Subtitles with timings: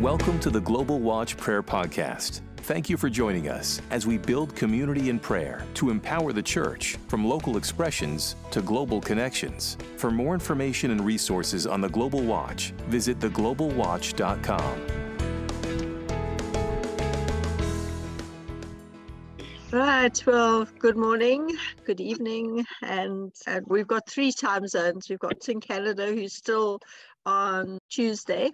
[0.00, 2.42] Welcome to the Global Watch Prayer Podcast.
[2.58, 6.96] Thank you for joining us as we build community in prayer to empower the church
[7.08, 9.76] from local expressions to global connections.
[9.96, 14.98] For more information and resources on the Global Watch, visit theglobalwatch.com.
[19.72, 25.10] Right, well, good morning, good evening, and, and we've got three time zones.
[25.10, 26.80] We've got in Canada who's still
[27.26, 28.50] on Tuesday,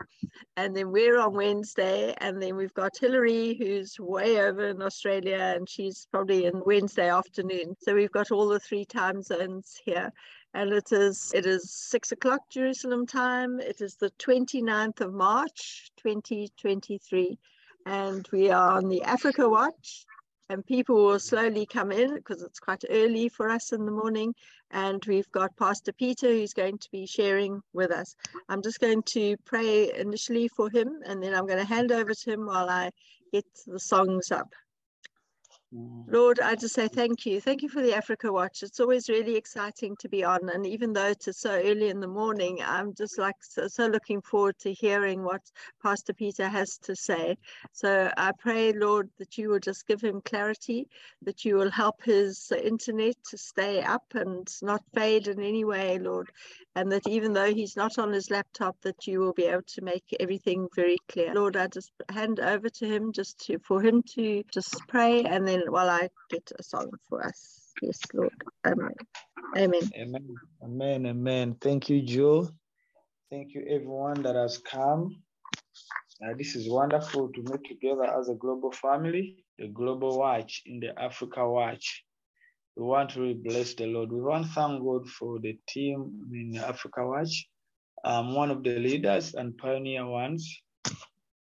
[0.56, 5.54] and then we're on Wednesday, and then we've got Hillary who's way over in Australia,
[5.56, 7.76] and she's probably in Wednesday afternoon.
[7.80, 10.12] So we've got all the three time zones here,
[10.54, 13.60] and it is it is six o'clock Jerusalem time.
[13.60, 17.38] It is the 29th of March, 2023,
[17.86, 20.06] and we are on the Africa Watch
[20.48, 24.34] and people will slowly come in because it's quite early for us in the morning.
[24.74, 28.16] And we've got Pastor Peter who's going to be sharing with us.
[28.48, 32.12] I'm just going to pray initially for him and then I'm going to hand over
[32.12, 32.90] to him while I
[33.32, 34.52] get the songs up.
[36.06, 37.40] Lord, I just say thank you.
[37.40, 38.62] Thank you for the Africa Watch.
[38.62, 40.50] It's always really exciting to be on.
[40.50, 44.20] And even though it's so early in the morning, I'm just like so, so looking
[44.20, 45.40] forward to hearing what
[45.82, 47.36] Pastor Peter has to say.
[47.72, 50.86] So I pray, Lord, that you will just give him clarity,
[51.22, 55.98] that you will help his internet to stay up and not fade in any way,
[55.98, 56.30] Lord.
[56.76, 59.82] And that even though he's not on his laptop, that you will be able to
[59.82, 61.32] make everything very clear.
[61.34, 65.46] Lord, I just hand over to him just to for him to just pray and
[65.46, 67.72] then while I get a song for us.
[67.82, 68.32] Yes, Lord.
[68.66, 68.94] Amen.
[69.56, 69.82] Amen.
[69.96, 70.36] Amen.
[70.62, 71.06] Amen.
[71.06, 71.56] Amen.
[71.60, 72.48] Thank you, Joe.
[73.30, 75.22] Thank you, everyone that has come.
[76.24, 80.80] Uh, this is wonderful to meet together as a global family, the Global Watch in
[80.80, 82.04] the Africa Watch.
[82.76, 84.12] We want to really bless the Lord.
[84.12, 87.48] We want to thank God for the team in the Africa Watch.
[88.04, 90.62] I'm one of the leaders and pioneer ones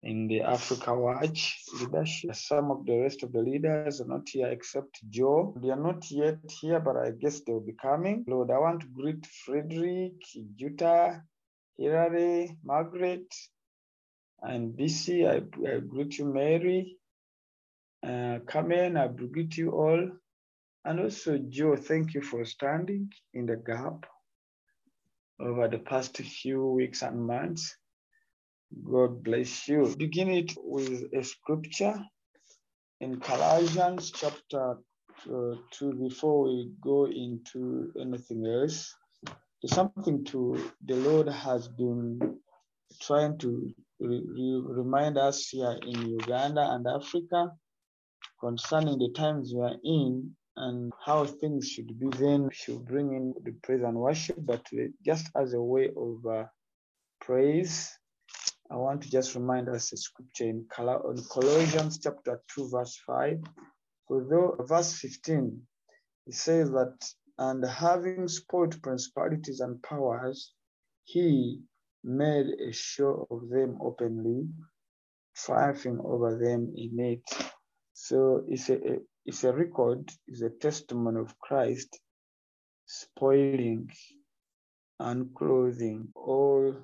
[0.03, 2.35] in the Africa Watch leadership.
[2.35, 5.55] Some of the rest of the leaders are not here except Joe.
[5.61, 8.25] They are not yet here, but I guess they'll be coming.
[8.27, 10.21] Lord, I want to greet Frederick,
[10.59, 11.21] Jutta,
[11.77, 13.33] Hilary, Margaret,
[14.41, 15.25] and BC.
[15.25, 16.97] I, I greet you, Mary.
[18.05, 20.09] Uh, Carmen, I greet you all.
[20.83, 24.05] And also, Joe, thank you for standing in the gap
[25.39, 27.77] over the past few weeks and months.
[28.81, 29.93] God bless you.
[29.97, 31.99] Begin it with a scripture
[33.01, 34.77] in Colossians chapter
[35.31, 38.93] uh, 2 before we go into anything else.
[39.61, 42.39] There's something to the Lord has been
[43.01, 47.51] trying to re- re- remind us here in Uganda and Africa
[48.39, 52.07] concerning the times we are in and how things should be.
[52.17, 54.65] Then should bring in the praise and worship, but
[55.05, 56.45] just as a way of uh,
[57.21, 57.89] praise
[58.73, 63.43] I want to just remind us a scripture in Colossians chapter 2, verse 5.
[64.09, 65.61] Although verse 15,
[66.25, 66.97] it says that,
[67.37, 70.53] and having spoiled principalities and powers,
[71.03, 71.61] he
[72.03, 74.47] made a show of them openly,
[75.35, 77.49] triumphing over them in it.
[77.93, 78.79] So it's a,
[79.23, 81.99] it's a record, it's a testimony of Christ
[82.87, 83.91] spoiling
[84.99, 86.75] and clothing all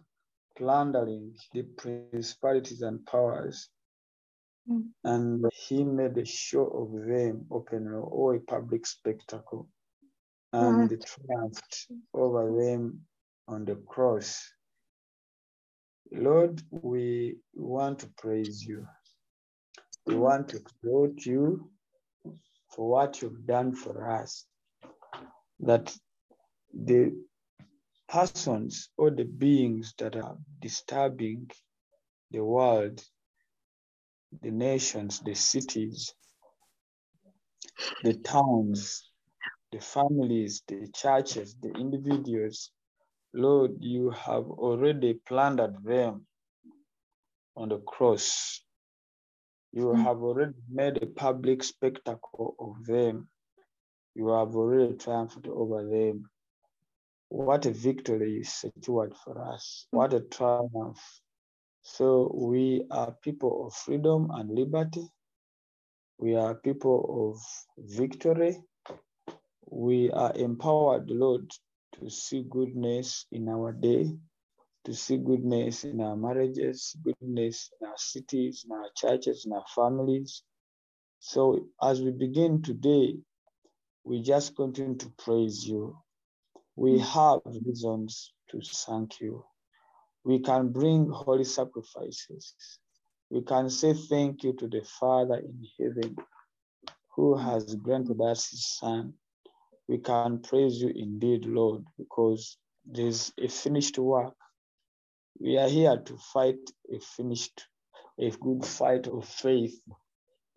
[0.59, 3.70] plundering the principalities and powers.
[4.70, 4.90] Mm.
[5.06, 9.70] And he made a show of them openly, or a public spectacle,
[10.52, 11.06] and right.
[11.06, 13.00] triumphed over them
[13.47, 14.46] on the cross.
[16.12, 18.86] Lord, we want to praise you.
[20.06, 21.70] We want to exalt you
[22.76, 24.46] for what you've done for us.
[25.62, 25.96] That
[26.74, 27.14] the
[28.09, 31.50] persons or the beings that are disturbing
[32.31, 33.02] the world,
[34.42, 36.14] the nations, the cities,
[38.03, 39.09] the towns,
[39.72, 42.72] the families, the churches, the individuals.
[43.34, 46.26] Lord, you have already plundered them
[47.56, 48.64] on the cross.
[49.72, 50.03] You mm.
[50.03, 53.28] have already made a public spectacle of them.
[54.16, 56.29] You have already triumphed over them.
[57.29, 59.85] What a victory secured for us.
[59.91, 60.99] What a triumph.
[61.84, 65.08] So we are people of freedom and liberty.
[66.17, 68.58] We are people of victory.
[69.70, 71.52] We are empowered, Lord,
[71.99, 74.11] to see goodness in our day,
[74.85, 79.66] to see goodness in our marriages, goodness in our cities, in our churches, in our
[79.75, 80.43] families.
[81.20, 83.17] So as we begin today,
[84.03, 85.96] we just continue to praise you
[86.79, 87.02] we mm.
[87.02, 89.43] have reasons to thank you.
[90.23, 92.55] We can bring holy sacrifices.
[93.29, 96.16] we can say thank you to the Father in heaven
[97.14, 99.14] who has granted us his Son.
[99.90, 104.35] We can praise you indeed, Lord, because there's a finished work.
[105.37, 106.64] We are here to fight
[106.96, 107.67] a finished,
[108.17, 109.78] a good fight of faith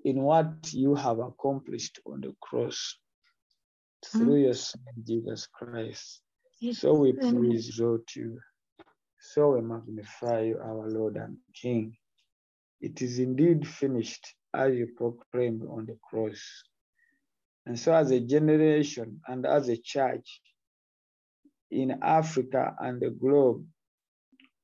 [0.04, 2.96] in what you have accomplished on the cross
[4.04, 4.19] Mm-hmm.
[4.19, 6.20] through your Son, Jesus Christ.
[6.72, 8.38] So we praise Lord you.
[9.20, 11.96] So we magnify you, our Lord and King.
[12.81, 16.62] It is indeed finished as you proclaimed on the cross.
[17.66, 20.40] And so, as a generation and as a church
[21.70, 23.64] in Africa and the globe,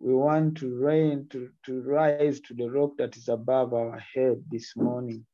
[0.00, 4.43] we want to reign, to, to rise to the rock that is above our head
[4.50, 5.25] this morning.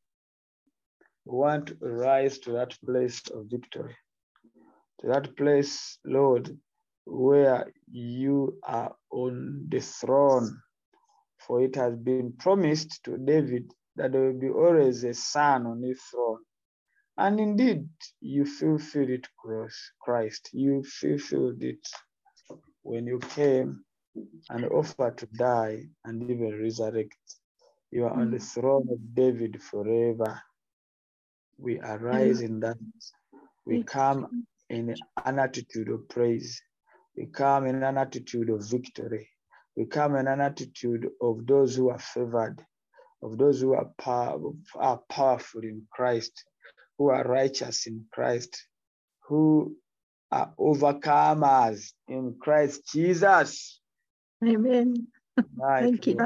[1.25, 3.97] Want to rise to that place of victory,
[5.01, 6.57] to that place, Lord,
[7.07, 10.61] where you are on the throne.
[11.39, 15.83] For it has been promised to David that there will be always a son on
[15.83, 16.41] his throne.
[17.17, 17.89] And indeed,
[18.21, 19.27] you fulfilled it,
[20.01, 20.51] Christ.
[20.53, 21.87] You fulfilled it
[22.83, 23.85] when you came
[24.51, 27.17] and offered to die and even resurrect.
[27.91, 30.41] You are on the throne of David forever.
[31.59, 32.77] We arise in that.
[33.65, 36.61] We come in an attitude of praise.
[37.17, 39.29] We come in an attitude of victory.
[39.77, 42.65] We come in an attitude of those who are favored,
[43.23, 44.39] of those who are, power,
[44.77, 46.45] are powerful in Christ,
[46.99, 48.67] who are righteous in Christ,
[49.29, 49.77] who
[50.31, 53.81] are overcomers in Christ Jesus.
[54.45, 55.07] Amen.
[55.57, 56.17] Right, Thank you.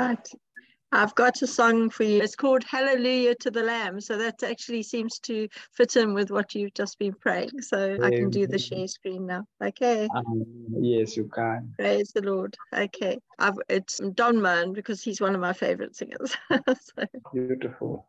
[0.91, 2.23] I've got a song for you.
[2.23, 4.01] It's called Hallelujah to the Lamb.
[4.01, 7.61] So that actually seems to fit in with what you've just been praying.
[7.61, 8.59] So I can do the Amen.
[8.59, 9.45] share screen now.
[9.63, 10.09] Okay.
[10.15, 10.45] Um,
[10.81, 11.75] yes, you can.
[11.79, 12.57] Praise the Lord.
[12.75, 13.19] Okay.
[13.39, 16.35] I've, it's Don Moen because he's one of my favorite singers.
[16.51, 17.05] so,
[17.35, 18.09] Beautiful.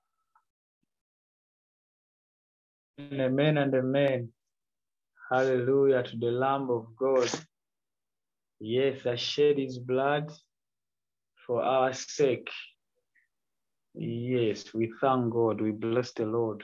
[2.99, 4.29] Amen and amen.
[5.29, 7.29] Hallelujah to the Lamb of God.
[8.59, 10.31] Yes, that shed his blood
[11.45, 12.49] for our sake.
[13.95, 15.61] Yes, we thank God.
[15.61, 16.63] We bless the Lord.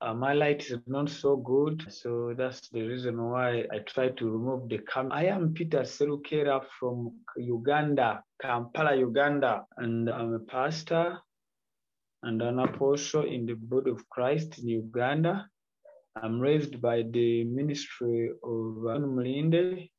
[0.00, 4.30] Uh, my light is not so good, so that's the reason why I try to
[4.30, 5.14] remove the camera.
[5.14, 11.18] I am Peter Serukera from Uganda, Kampala, Uganda, and I'm a pastor
[12.22, 15.48] and an apostle in the body of Christ in Uganda.
[16.16, 19.90] I'm raised by the ministry of Mulinde,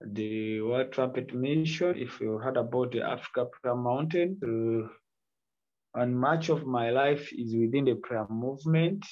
[0.00, 1.94] the World Trumpet Mission.
[1.98, 4.88] If you heard about the Africa Prayer Mountain, uh,
[5.94, 9.04] and much of my life is within the prayer movement.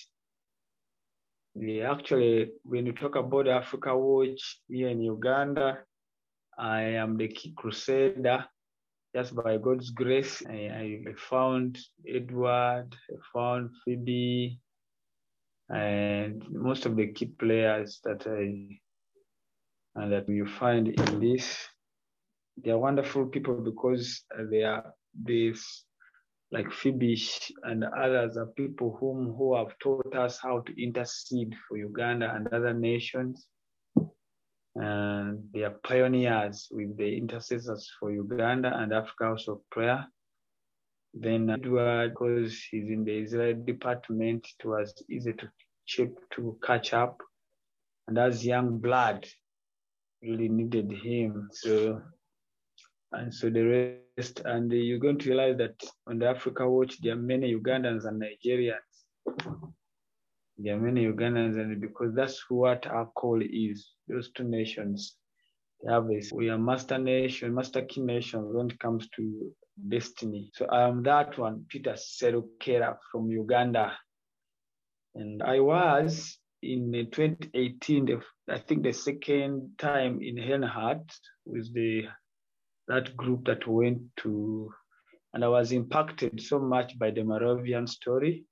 [1.85, 5.79] Actually, when you talk about Africa Watch here in Uganda,
[6.59, 8.45] I am the key crusader.
[9.15, 14.61] Just by God's grace, I, I found Edward, I found Phoebe,
[15.71, 18.79] and most of the key players that I
[19.99, 21.57] and that you find in this.
[22.63, 25.86] They are wonderful people because they are this
[26.53, 27.21] like Phoebe
[27.65, 32.47] and others are people whom who have taught us how to intercede for Uganda and
[32.49, 33.47] other nations.
[34.77, 40.07] And they are pioneers with the intercessors for Uganda and Africa House of Prayer.
[41.15, 45.51] Then Edward, because he's in the Israel department, it was easy to
[45.87, 47.23] cheap to catch up.
[48.07, 49.27] And as young blood,
[50.23, 51.49] really needed him.
[51.53, 52.03] So
[53.13, 53.99] and so the
[54.45, 55.75] and you're going to realize that
[56.07, 59.05] on the Africa Watch, there are many Ugandans and Nigerians.
[60.57, 65.17] There are many Ugandans, and because that's what our call is, those two nations.
[66.33, 69.53] We are master nation, master key nations when it comes to
[69.89, 70.51] destiny.
[70.55, 73.93] So I am that one, Peter Serukera from Uganda.
[75.15, 81.05] And I was in 2018, I think the second time in Herrnhut
[81.45, 82.05] with the
[82.89, 84.73] that group that went to,
[85.35, 88.45] and I was impacted so much by the Moravian story.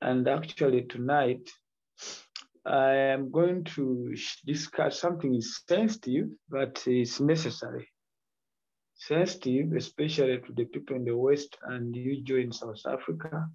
[0.00, 1.48] And actually, tonight,
[2.64, 4.14] I am going to
[4.46, 7.88] discuss something is sensitive, but it's necessary.
[8.94, 13.46] Sensitive, especially to the people in the West and you join South Africa.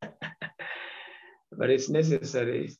[1.52, 2.70] but it's necessary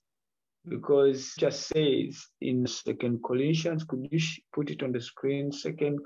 [0.68, 4.20] because just says in second Corinthians, could you
[4.54, 5.52] put it on the screen?
[5.52, 5.98] Second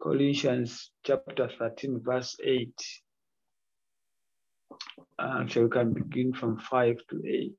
[0.00, 2.72] Corinthians chapter 13, verse 8.
[5.18, 7.52] Uh, Actually, we can begin from 5 to 8.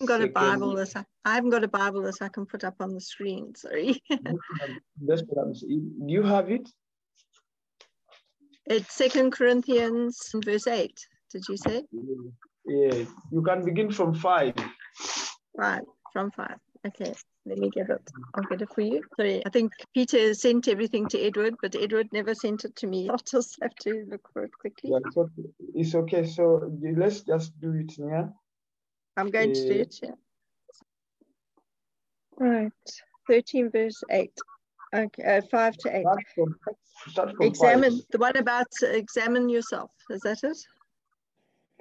[0.00, 2.64] I've got a Bible that I, I haven't got a Bible that I can put
[2.64, 3.54] up on the screen.
[3.54, 4.02] Sorry.
[4.10, 5.92] That's what I'm saying.
[6.06, 6.68] Do you have it?
[8.66, 10.98] It's Second Corinthians verse eight.
[11.32, 11.84] Did you say?
[12.70, 14.54] Yeah, you can begin from five.
[15.56, 16.58] Five from five.
[16.86, 17.12] Okay,
[17.46, 18.10] let me get it.
[18.34, 19.02] I'll get it for you.
[19.16, 23.08] Sorry, I think Peter sent everything to Edward, but Edward never sent it to me.
[23.10, 24.90] I'll just have to look for it quickly.
[24.90, 25.48] Yeah, it's okay.
[25.74, 26.26] It's okay.
[26.26, 28.34] So let's just do it now.
[29.16, 29.96] I'm going uh, to do it.
[30.00, 30.10] Yeah.
[32.38, 32.72] Right,
[33.28, 34.38] thirteen verse eight.
[34.94, 36.02] Okay, uh, five to eight.
[36.02, 36.56] Start from,
[37.08, 38.06] start from examine five.
[38.12, 39.90] the one about uh, examine yourself.
[40.08, 40.56] Is that it?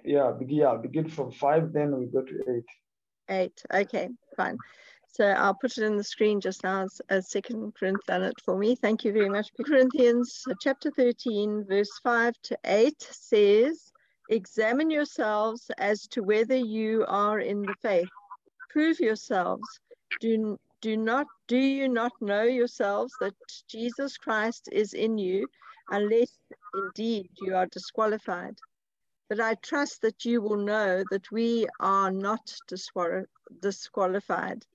[0.04, 0.76] Yeah, yeah.
[0.76, 2.66] Begin from five, then we go to eight.
[3.30, 3.64] Eight.
[3.74, 4.58] Okay, fine.
[5.12, 8.40] So I'll put it in the screen just now as, as Second Corinthians done it
[8.46, 8.76] for me.
[8.76, 9.50] Thank you very much.
[9.66, 13.92] Corinthians chapter 13, verse 5 to 8 says,
[14.30, 18.08] Examine yourselves as to whether you are in the faith.
[18.70, 19.80] Prove yourselves.
[20.20, 23.34] Do, do not do you not know yourselves that
[23.68, 25.48] Jesus Christ is in you,
[25.90, 26.38] unless
[26.76, 28.56] indeed you are disqualified?
[29.30, 32.52] But I trust that you will know that we are not
[33.62, 34.66] disqualified.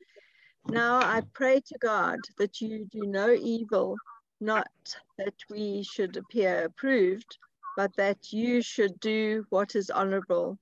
[0.69, 3.97] Now I pray to God that you do no evil,
[4.41, 4.71] not
[5.19, 7.37] that we should appear approved,
[7.77, 10.57] but that you should do what is honorable,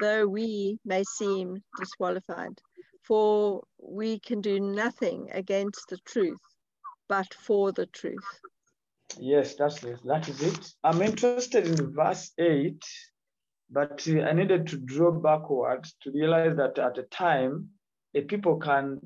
[0.00, 2.60] though we may seem disqualified.
[3.04, 6.42] For we can do nothing against the truth,
[7.08, 8.40] but for the truth.
[9.18, 10.00] Yes, that's it.
[10.04, 10.74] That is it.
[10.84, 12.84] I'm interested in verse 8,
[13.70, 17.68] but I needed to draw backwards to realize that at a time,
[18.14, 18.98] a people can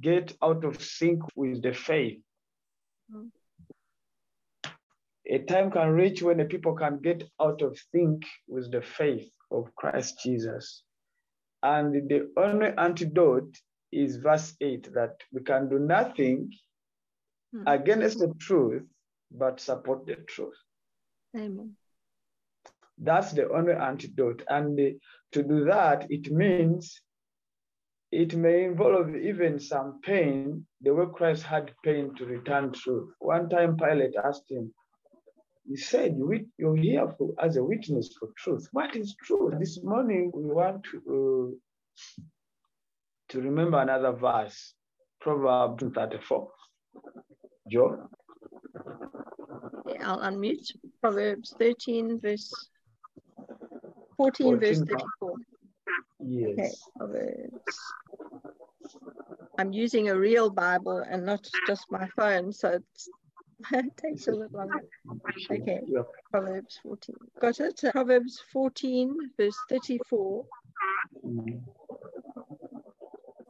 [0.00, 2.20] get out of sync with the faith.
[3.12, 3.30] Mm.
[5.26, 9.30] A time can reach when the people can get out of sync with the faith
[9.50, 10.82] of Christ Jesus.
[11.62, 13.56] And the only antidote
[13.92, 16.52] is verse 8 that we can do nothing
[17.54, 17.62] mm.
[17.66, 18.82] against the truth
[19.30, 20.56] but support the truth.
[21.36, 21.76] Amen.
[23.02, 24.42] That's the only antidote.
[24.48, 24.78] And
[25.32, 27.00] to do that, it means
[28.12, 33.12] it may involve even some pain, the way Christ had pain to return truth.
[33.20, 34.74] One time Pilate asked him,
[35.68, 36.18] he said,
[36.58, 38.68] You're here for, as a witness for truth.
[38.72, 39.54] What is truth?
[39.58, 41.56] This morning we want to,
[42.18, 42.22] uh,
[43.28, 44.74] to remember another verse,
[45.20, 46.48] Proverbs 34.
[47.70, 48.08] Joe?
[49.86, 50.72] Yeah, I'll unmute.
[51.00, 52.69] Proverbs 13, verse
[54.20, 55.34] 14, 14 verse 34.
[56.20, 56.50] Yes.
[56.52, 57.78] Okay, Proverbs.
[59.58, 62.80] I'm using a real Bible and not just my phone, so
[63.72, 64.84] it takes a little longer.
[65.50, 65.80] Okay,
[66.30, 67.16] Proverbs 14.
[67.40, 67.80] Got it?
[67.92, 70.44] Proverbs 14, verse 34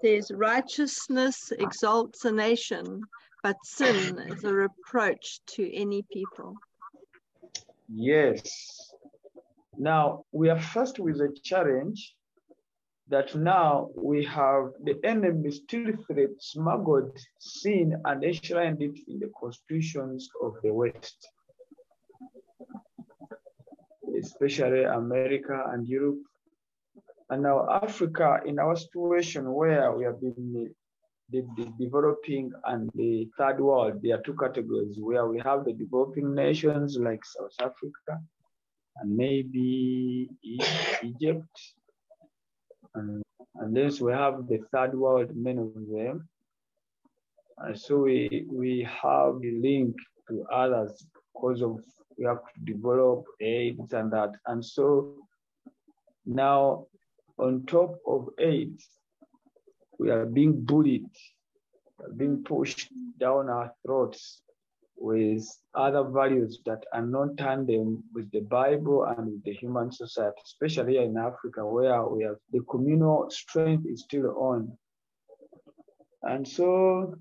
[0.05, 3.03] says, Righteousness exalts a nation,
[3.43, 6.55] but sin is a reproach to any people.
[7.89, 8.90] Yes.
[9.81, 12.15] Now, we are faced with a challenge
[13.09, 19.31] that now we have the enemy still threat smuggled sin and enshrined it in the
[19.41, 21.27] constitutions of the West,
[24.23, 26.25] especially America and Europe.
[27.31, 30.73] And now Africa, in our situation where we have been uh,
[31.31, 35.73] the, the developing and the third world, there are two categories where we have the
[35.73, 38.21] developing nations like South Africa
[39.01, 40.29] and maybe
[41.03, 41.49] Egypt
[42.95, 43.23] and,
[43.57, 46.29] and then we have the third world, many of them.
[47.59, 49.95] And so we, we have a link
[50.29, 51.81] to others because of
[52.19, 54.31] we have to develop AIDS and that.
[54.47, 55.15] And so
[56.27, 56.87] now
[57.39, 58.87] on top of AIDS,
[59.99, 61.07] we are being bullied,
[62.17, 62.89] being pushed
[63.19, 64.43] down our throats
[65.01, 65.43] with
[65.75, 70.93] other values that are not tandem with the Bible and with the human society, especially
[70.93, 74.71] here in Africa, where we have the communal strength is still on.
[76.23, 77.15] And so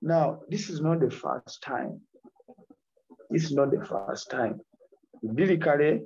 [0.00, 2.00] now this is not the first time.
[3.28, 4.60] This is not the first time.
[5.22, 6.00] Biblically,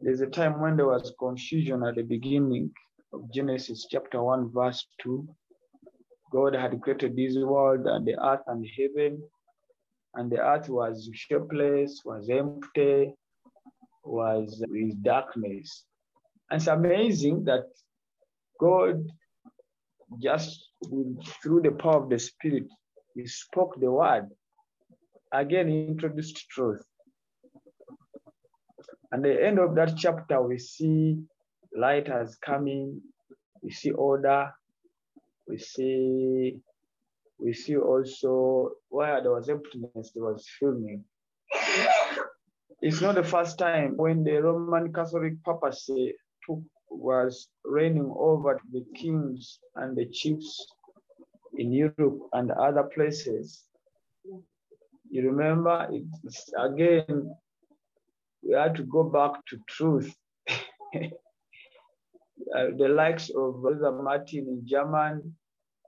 [0.00, 2.70] there's a time when there was confusion at the beginning
[3.14, 5.26] of Genesis chapter 1, verse 2.
[6.30, 9.22] God had created this world and the earth and heaven
[10.16, 13.14] and the earth was shapeless, was empty,
[14.02, 15.84] was with darkness.
[16.50, 17.64] And it's amazing that
[18.58, 19.06] God
[20.22, 20.70] just
[21.42, 22.64] through the power of the Spirit,
[23.14, 24.28] He spoke the word.
[25.32, 26.84] Again, He introduced truth.
[29.12, 31.18] And the end of that chapter, we see
[31.76, 33.00] light has coming,
[33.62, 34.50] we see order,
[35.46, 36.60] we see
[37.38, 41.04] we see also where there was emptiness, there was filming.
[42.80, 46.14] It's not the first time when the Roman Catholic papacy
[46.46, 50.66] took, was reigning over the kings and the chiefs
[51.56, 53.64] in Europe and other places.
[55.10, 57.34] You remember, it's again,
[58.42, 60.14] we had to go back to truth.
[60.48, 61.08] uh,
[62.52, 65.36] the likes of Brother Martin in German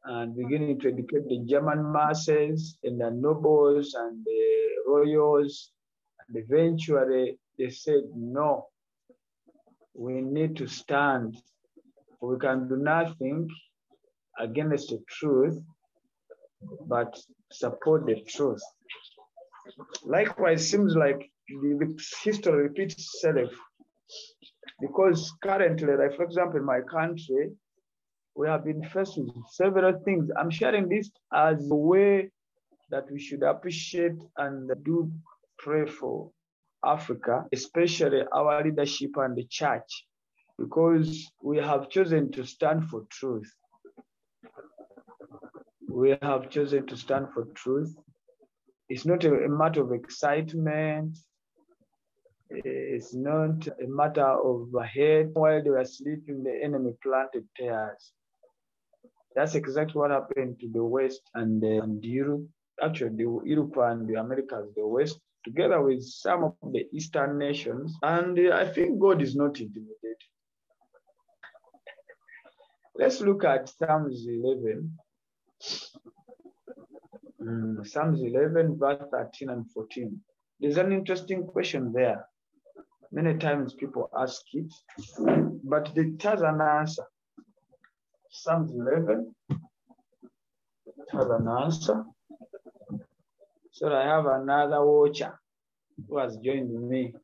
[0.04, 5.70] and beginning to educate the German masses and the nobles and the royals.
[6.28, 8.66] And eventually they said, no,
[9.94, 11.36] we need to stand.
[12.20, 13.48] We can do nothing
[14.38, 15.58] against the truth,
[16.86, 17.18] but
[17.52, 18.62] support the truth.
[20.04, 23.52] Likewise, seems like the, the history repeats itself
[24.80, 27.50] because currently, like for example, in my country,
[28.38, 30.30] we have been faced with several things.
[30.38, 32.30] I'm sharing this as a way
[32.88, 35.10] that we should appreciate and do
[35.58, 36.30] pray for
[36.84, 40.06] Africa, especially our leadership and the church,
[40.56, 43.52] because we have chosen to stand for truth.
[45.90, 47.92] We have chosen to stand for truth.
[48.88, 51.18] It's not a, matter of excitement.
[52.50, 55.30] It's not a matter of hate.
[55.32, 58.12] While they were sleeping, the enemy planted tares.
[59.34, 62.46] That's exactly what happened to the West and, uh, and Europe.
[62.82, 67.96] Actually, the Europe and the Americas, the West, together with some of the Eastern nations.
[68.02, 70.16] And uh, I think God is not intimidated.
[72.96, 74.98] Let's look at Psalms 11.
[77.40, 80.20] Mm, Psalms 11, verse 13 and 14.
[80.60, 82.26] There's an interesting question there.
[83.12, 84.72] Many times people ask it,
[85.64, 87.04] but it has an answer.
[88.30, 89.34] Psalms 11
[91.12, 92.04] has an answer.
[93.72, 95.38] So I have another watcher
[96.08, 97.14] who has joined me.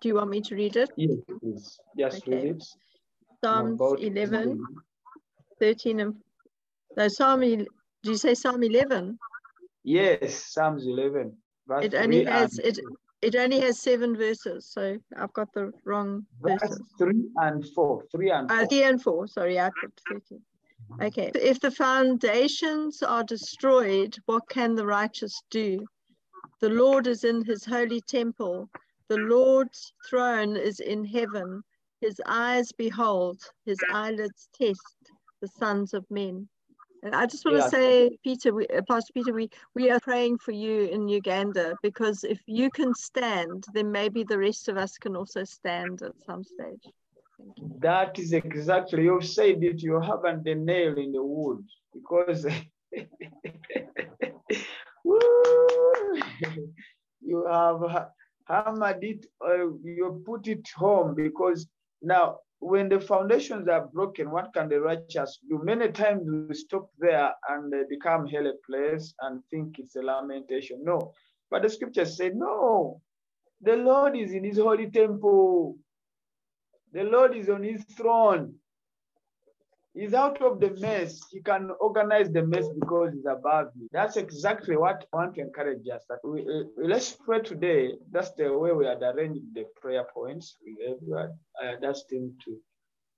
[0.00, 0.90] Do you want me to read it?
[0.96, 1.78] Yes, please.
[1.98, 2.36] Just Okay.
[2.36, 2.64] read it.
[3.42, 4.64] Psalms About- 11,
[5.58, 6.14] 13 and
[6.96, 7.66] no, Psalm, do
[8.02, 9.18] you say Psalm 11?
[9.84, 11.36] Yes, Psalms 11.
[11.66, 12.84] Verse It only 3 has, and, it,
[13.22, 16.80] it only has seven verses, so I've got the wrong verse verses.
[16.98, 18.04] 3 and 4.
[18.12, 18.58] 3 and 4.
[18.58, 20.40] Uh, three and four, sorry, I put 13.
[21.02, 25.86] Okay, if the foundations are destroyed, what can the righteous do?
[26.60, 28.68] The Lord is in his holy temple.
[29.08, 31.62] The Lord's throne is in heaven.
[32.00, 34.96] His eyes behold, his eyelids test
[35.40, 36.48] the sons of men.
[37.02, 40.38] And I just want to say, Peter, we, uh, Pastor Peter, we, we are praying
[40.38, 44.98] for you in Uganda because if you can stand, then maybe the rest of us
[44.98, 46.84] can also stand at some stage.
[47.38, 47.72] Thank you.
[47.80, 52.44] That is exactly, you've said it, you haven't the nail in the wood because
[57.22, 58.08] you have
[58.46, 61.66] hammered it, or you put it home because
[62.02, 65.60] now when the foundations are broken, what can the righteous do?
[65.64, 70.84] Many times we stop there and they become helpless and think it's a lamentation.
[70.84, 71.14] No,
[71.50, 73.00] but the scriptures say, no,
[73.62, 75.78] the Lord is in his holy temple.
[76.92, 78.54] The Lord is on his throne.
[79.94, 81.20] He's out of the mess.
[81.32, 83.88] He can organize the mess because he's above me.
[83.90, 86.04] That's exactly what I want to encourage us.
[86.08, 87.94] That we, uh, let's pray today.
[88.12, 91.36] That's the way we are arranging the prayer points with everyone.
[91.60, 92.56] I asked him to.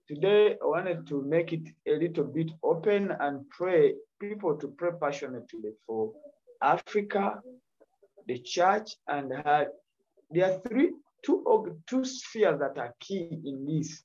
[0.09, 4.91] Today, I wanted to make it a little bit open and pray people to pray
[5.01, 6.13] passionately for
[6.63, 7.41] Africa,
[8.27, 9.69] the church, and her.
[10.31, 10.93] There are three,
[11.25, 14.03] two, two spheres that are key in this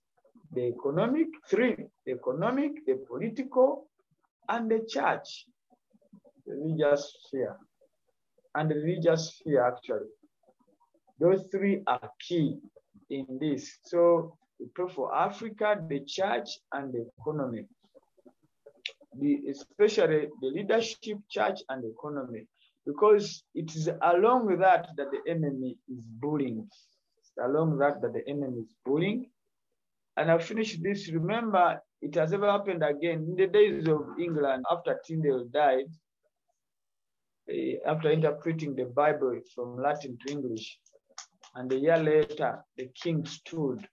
[0.54, 3.88] the economic, three, the economic, the political,
[4.50, 5.46] and the church,
[6.46, 7.58] the religious sphere,
[8.56, 10.08] and the religious sphere actually.
[11.20, 12.58] Those three are key
[13.10, 13.80] in this.
[13.84, 17.66] So we pray for Africa, the church, and the economy.
[19.20, 22.46] The, especially the leadership, church, and economy,
[22.86, 26.68] because it is along with that that the enemy is bullying.
[27.20, 29.30] It's along that that the enemy is bullying.
[30.18, 31.12] And I'll finish this.
[31.12, 35.86] Remember, it has ever happened again in the days of England after Tyndale died,
[37.50, 40.80] eh, after interpreting the Bible from Latin to English.
[41.54, 43.88] And a year later, the king stood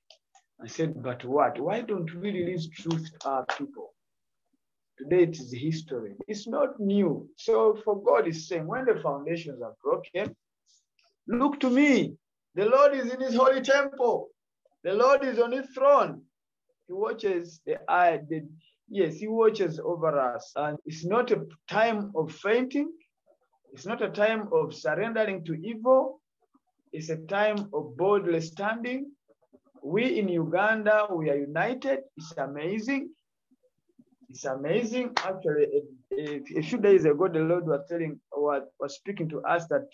[0.58, 1.60] and said, But what?
[1.60, 3.94] Why don't we release truth to our people?
[4.96, 6.14] Today it is history.
[6.26, 7.28] It's not new.
[7.36, 10.34] So for God is saying, when the foundations are broken,
[11.26, 12.14] look to me.
[12.54, 14.28] The Lord is in his holy temple.
[14.84, 16.22] The Lord is on his throne.
[16.86, 18.46] He watches the eye, the,
[18.88, 20.52] yes, He watches over us.
[20.56, 22.92] And it's not a time of fainting,
[23.72, 26.20] it's not a time of surrendering to evil,
[26.92, 29.10] it's a time of boldly standing.
[29.82, 32.00] We in Uganda, we are united.
[32.16, 33.10] It's amazing.
[34.28, 35.12] It's amazing.
[35.18, 35.66] Actually,
[36.16, 39.66] a, a, a few days ago, the Lord was telling, was, was speaking to us
[39.68, 39.88] that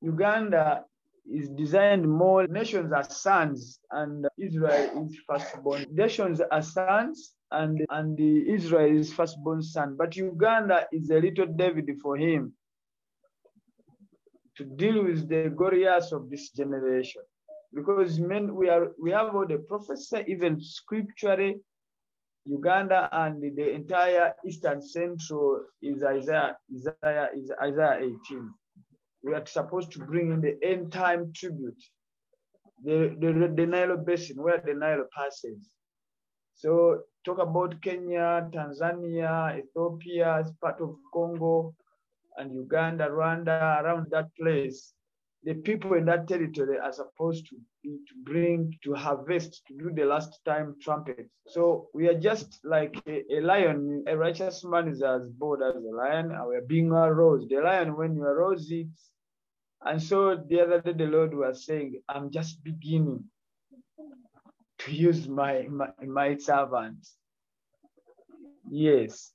[0.00, 0.84] Uganda
[1.32, 5.86] is designed more nations are sons and Israel is firstborn.
[5.92, 9.96] Nations are sons and, and Israel is firstborn son.
[9.98, 12.52] But Uganda is a little David for him
[14.56, 17.22] to deal with the Goliaths of this generation.
[17.74, 21.60] Because men, we are we have all the prophecy, even scripturally,
[22.46, 28.54] Uganda and the entire eastern central is Isaiah, Isaiah, is Isaiah 18
[29.22, 31.82] we are supposed to bring in the end time tribute,
[32.84, 35.70] the, the, the Nile Basin, where the Nile passes.
[36.54, 41.74] So talk about Kenya, Tanzania, Ethiopia, part of Congo,
[42.36, 44.92] and Uganda, Rwanda, around that place.
[45.44, 50.04] The people in that territory are supposed to, to bring, to harvest, to do the
[50.04, 51.28] last time trumpet.
[51.46, 54.04] So we are just like a, a lion.
[54.08, 57.48] A righteous man is as bold as a lion, and we are being aroused.
[57.50, 58.88] The lion, when you arouse it,
[59.84, 63.24] and so the other day, the Lord was saying, I'm just beginning
[64.80, 67.14] to use my, my, my servants.
[68.70, 69.32] Yes,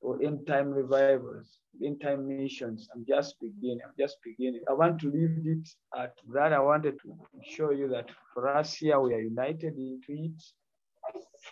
[0.00, 2.88] for end time revivals, end time missions.
[2.94, 3.80] I'm just beginning.
[3.84, 4.62] I'm just beginning.
[4.68, 6.52] I want to leave it at that.
[6.52, 7.14] I wanted to
[7.44, 10.42] show you that for us here, we are united into it.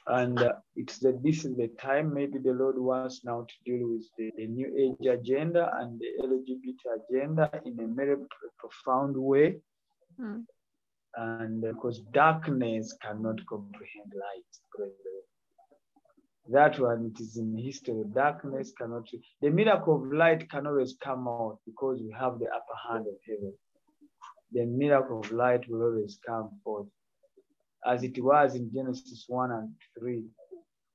[0.07, 3.89] And uh, it's that this is the time maybe the Lord wants now to deal
[3.89, 8.17] with the, the new age agenda and the LGBT agenda in a very
[8.59, 9.57] profound way.
[10.21, 10.45] Mm.
[11.17, 14.91] And because darkness cannot comprehend light.
[16.49, 18.03] That one, it is in history.
[18.15, 19.09] Darkness cannot,
[19.41, 23.15] the miracle of light can always come out because we have the upper hand of
[23.27, 23.53] heaven.
[24.53, 26.87] The miracle of light will always come forth
[27.87, 30.25] as it was in Genesis 1 and 3.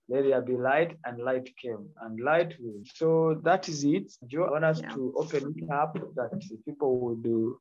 [0.10, 2.82] Let there be light, and light came, and light will.
[2.96, 4.12] So that is it.
[4.28, 4.90] Joe, I want us yeah.
[4.90, 6.32] to open it up that
[6.66, 7.58] people will do.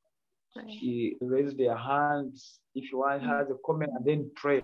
[0.57, 1.13] Right.
[1.21, 4.63] Raise their hands if you want, has a comment, and then pray.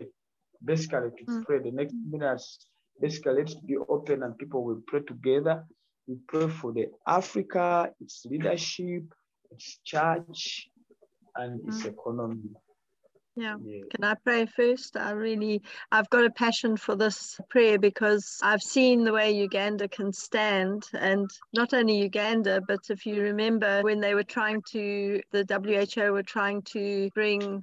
[0.65, 1.45] Basically, to mm.
[1.45, 1.61] pray.
[1.61, 2.67] The next minutes,
[3.01, 5.65] basically, let's be open and people will pray together.
[6.07, 9.05] We pray for the Africa, its leadership,
[9.51, 10.69] its church,
[11.37, 11.93] and its mm.
[11.93, 12.51] economy.
[13.37, 13.57] Yeah.
[13.91, 14.97] Can I pray first?
[14.97, 15.61] I really,
[15.93, 20.85] I've got a passion for this prayer because I've seen the way Uganda can stand,
[20.99, 26.13] and not only Uganda, but if you remember when they were trying to, the WHO
[26.13, 27.63] were trying to bring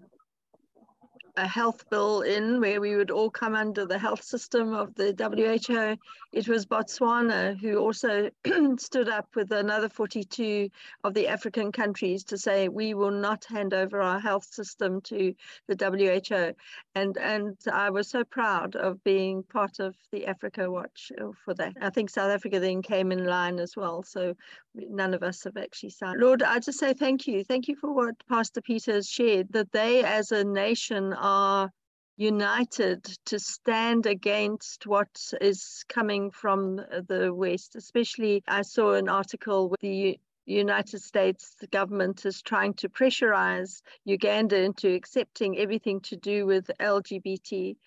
[1.36, 5.14] a health bill in where we would all come under the health system of the
[5.18, 5.98] WHO.
[6.32, 8.30] It was Botswana who also
[8.78, 10.70] stood up with another 42
[11.04, 15.34] of the African countries to say we will not hand over our health system to
[15.68, 16.54] the WHO.
[16.96, 21.54] And, and I was so proud of being part of the Africa Watch uh, for
[21.56, 21.74] that.
[21.82, 24.04] I think South Africa then came in line as well.
[24.04, 24.36] So
[24.76, 26.20] none of us have actually signed.
[26.20, 27.44] Lord, I just say thank you.
[27.44, 31.72] Thank you for what Pastor Peter has shared, that they as a nation are
[32.18, 37.76] united to stand against what is coming from the West.
[37.76, 44.62] Especially, I saw an article with the United States government is trying to pressurize Uganda
[44.62, 47.78] into accepting everything to do with LGBT.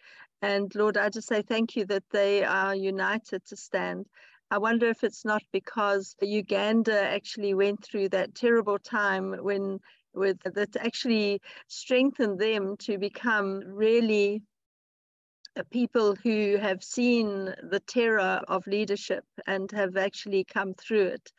[0.41, 4.07] And Lord, I just say thank you that they are united to stand.
[4.51, 9.81] I wonder if it's not because Uganda actually went through that terrible time when
[10.17, 14.43] with that actually strengthened them to become really
[15.57, 21.33] uh, people who have seen the terror of leadership and have actually come through it.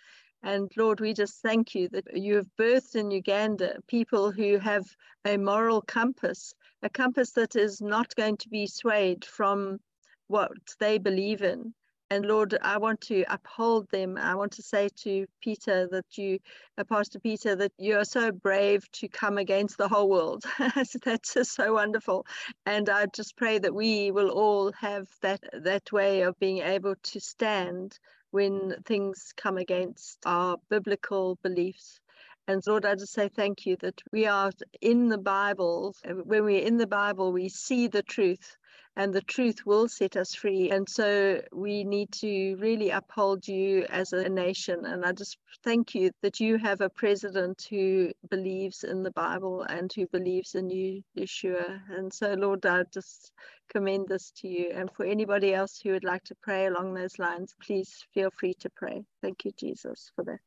[0.43, 4.85] And Lord, we just thank you that you have birthed in Uganda people who have
[5.25, 9.79] a moral compass, a compass that is not going to be swayed from
[10.27, 11.73] what they believe in.
[12.09, 14.17] And Lord, I want to uphold them.
[14.17, 16.39] I want to say to Peter that you,
[16.77, 20.43] uh, Pastor Peter, that you are so brave to come against the whole world.
[21.03, 22.25] That's just so wonderful.
[22.65, 26.95] And I just pray that we will all have that that way of being able
[26.95, 27.99] to stand
[28.31, 31.99] when things come against our biblical beliefs.
[32.47, 35.93] And Lord, I just say thank you that we are in the Bible.
[36.05, 38.55] When we're in the Bible, we see the truth
[38.97, 40.71] and the truth will set us free.
[40.71, 44.85] And so we need to really uphold you as a nation.
[44.85, 49.61] And I just thank you that you have a president who believes in the Bible
[49.61, 51.79] and who believes in you, Yeshua.
[51.91, 53.31] And so, Lord, I just
[53.69, 54.71] commend this to you.
[54.73, 58.55] And for anybody else who would like to pray along those lines, please feel free
[58.61, 59.03] to pray.
[59.21, 60.39] Thank you, Jesus, for that.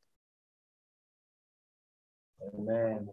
[2.52, 3.10] Amen.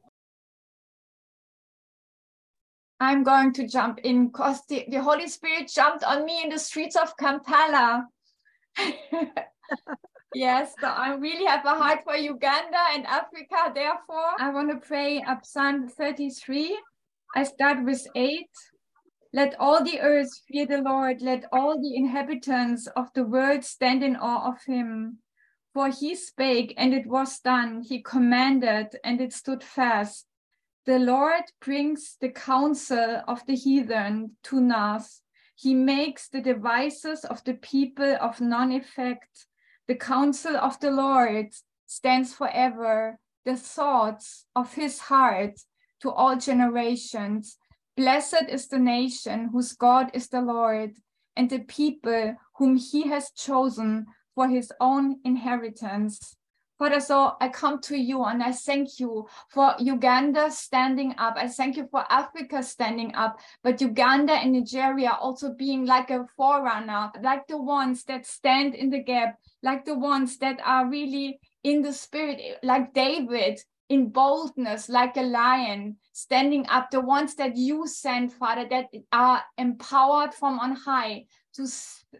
[2.99, 6.57] I'm going to jump in because the, the Holy Spirit jumped on me in the
[6.57, 8.07] streets of Kampala.
[10.33, 13.71] yes, so I really have a heart for Uganda and Africa.
[13.73, 16.77] Therefore, I want to pray up Psalm 33.
[17.35, 18.47] I start with 8.
[19.31, 21.21] Let all the earth fear the Lord.
[21.21, 25.19] Let all the inhabitants of the world stand in awe of him.
[25.73, 27.83] For he spake, and it was done.
[27.83, 30.25] He commanded, and it stood fast.
[30.87, 35.03] The Lord brings the counsel of the heathen to naught.
[35.53, 39.47] He makes the devices of the people of none effect.
[39.89, 41.47] The counsel of the Lord
[41.87, 45.59] stands forever, the thoughts of his heart
[46.03, 47.57] to all generations.
[47.97, 50.93] Blessed is the nation whose God is the Lord,
[51.35, 56.36] and the people whom he has chosen for his own inheritance.
[56.77, 61.33] Father, so I come to you and I thank you for Uganda standing up.
[61.35, 66.27] I thank you for Africa standing up, but Uganda and Nigeria also being like a
[66.37, 71.39] forerunner, like the ones that stand in the gap, like the ones that are really
[71.63, 73.59] in the spirit, like David
[73.89, 79.41] in boldness, like a lion, standing up, the ones that you send, Father, that are
[79.57, 81.67] empowered from on high to,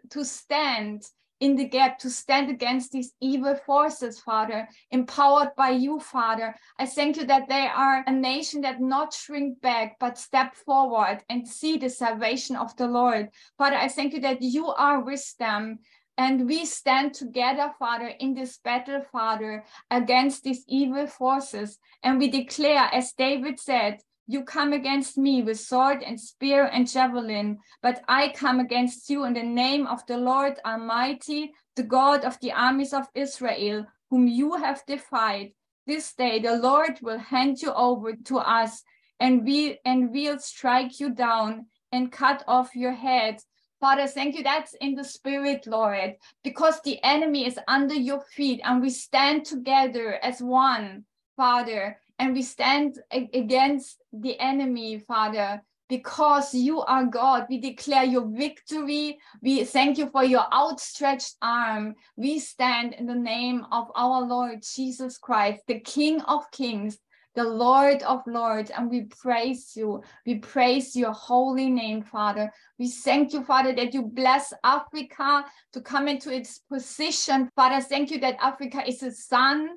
[0.09, 1.03] to stand
[1.39, 6.55] in the gap to stand against these evil forces, Father, empowered by you, Father.
[6.79, 11.19] I thank you that they are a nation that not shrink back, but step forward
[11.29, 13.29] and see the salvation of the Lord.
[13.57, 15.79] Father, I thank you that you are with them.
[16.19, 21.77] And we stand together, Father, in this battle, Father, against these evil forces.
[22.01, 26.89] And we declare, as David said, you come against me with sword and spear and
[26.89, 32.25] javelin, but I come against you in the name of the Lord Almighty, the God
[32.25, 35.53] of the armies of Israel, whom you have defied.
[35.87, 38.83] This day the Lord will hand you over to us,
[39.21, 43.39] and we and we'll strike you down and cut off your head.
[43.79, 44.43] Father, thank you.
[44.43, 49.45] That's in the spirit, Lord, because the enemy is under your feet, and we stand
[49.45, 51.05] together as one,
[51.37, 57.45] Father and we stand against the enemy, Father, because you are God.
[57.49, 59.19] We declare your victory.
[59.41, 61.95] We thank you for your outstretched arm.
[62.15, 66.97] We stand in the name of our Lord Jesus Christ, the King of Kings,
[67.35, 70.01] the Lord of Lords, and we praise you.
[70.25, 72.51] We praise your holy name, Father.
[72.79, 77.49] We thank you, Father, that you bless Africa to come into its position.
[77.55, 79.69] Father, thank you that Africa is a son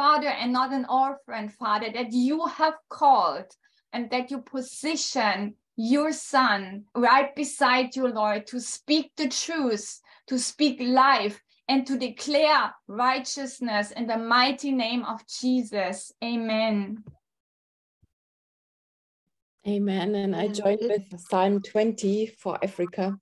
[0.00, 3.44] father and not an orphan, Father, that you have called
[3.92, 10.38] and that you position your son right beside you, Lord, to speak the truth, to
[10.38, 16.14] speak life, and to declare righteousness in the mighty name of Jesus.
[16.24, 17.04] Amen.
[19.68, 20.14] Amen.
[20.14, 23.18] And I joined with Psalm 20 for Africa.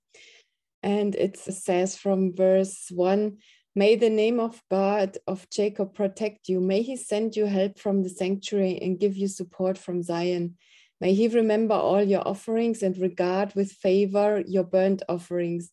[0.81, 3.37] And it says from verse 1
[3.75, 6.59] May the name of God of Jacob protect you.
[6.59, 10.57] May he send you help from the sanctuary and give you support from Zion.
[10.99, 15.71] May he remember all your offerings and regard with favor your burnt offerings.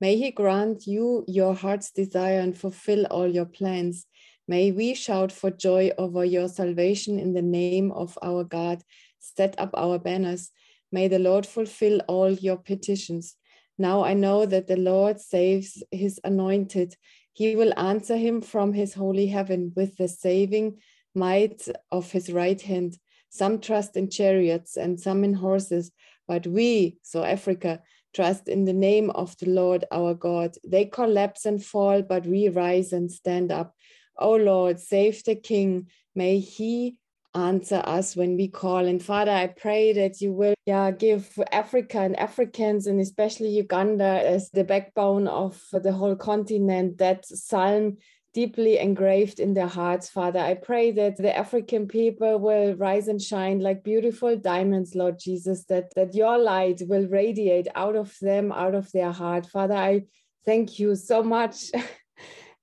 [0.00, 4.06] May he grant you your heart's desire and fulfill all your plans.
[4.48, 8.82] May we shout for joy over your salvation in the name of our God.
[9.18, 10.50] Set up our banners.
[10.92, 13.36] May the Lord fulfill all your petitions.
[13.78, 16.96] Now I know that the Lord saves his anointed.
[17.36, 20.78] He will answer him from his holy heaven with the saving
[21.14, 22.96] might of his right hand.
[23.28, 25.92] Some trust in chariots and some in horses,
[26.26, 27.82] but we, so Africa,
[28.14, 30.56] trust in the name of the Lord our God.
[30.66, 33.74] They collapse and fall, but we rise and stand up.
[34.16, 35.88] O Lord, save the King.
[36.14, 36.98] May he
[37.36, 38.86] answer us when we call.
[38.86, 44.22] And Father, I pray that you will yeah, give Africa and Africans, and especially Uganda,
[44.24, 47.98] as the backbone of the whole continent, that psalm
[48.32, 50.40] deeply engraved in their hearts, Father.
[50.40, 55.64] I pray that the African people will rise and shine like beautiful diamonds, Lord Jesus,
[55.66, 59.46] that, that your light will radiate out of them, out of their heart.
[59.46, 60.02] Father, I
[60.44, 61.70] thank you so much.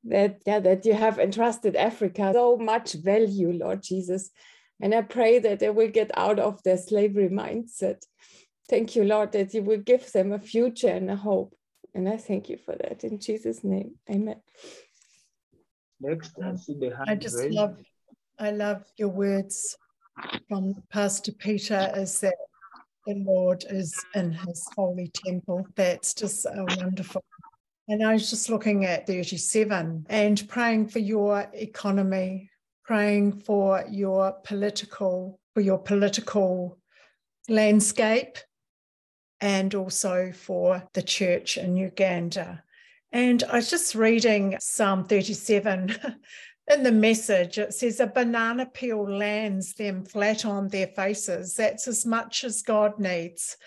[0.05, 4.31] that yeah that you have entrusted africa so much value lord jesus
[4.81, 8.03] and I pray that they will get out of their slavery mindset
[8.69, 11.55] thank you, Lord, that you will give them a future and a hope.
[11.93, 13.95] And I thank you for that in Jesus' name.
[14.09, 14.41] Amen.
[16.01, 17.55] Next, I see the hand I just raised.
[17.55, 17.77] love,
[18.39, 19.77] I love your words
[20.49, 22.36] from Pastor Peter is that
[23.05, 25.67] the Lord is in his holy temple.
[25.75, 27.23] That's just so wonderful.
[27.88, 32.49] And I was just looking at 37 and praying for your economy,
[32.84, 36.78] praying for your political, for your political
[37.48, 38.38] landscape,
[39.41, 42.63] and also for the church in Uganda.
[43.12, 45.96] And I was just reading Psalm 37
[46.74, 47.58] in the message.
[47.58, 51.56] It says, A banana peel lands them flat on their faces.
[51.56, 53.58] That's as much as God needs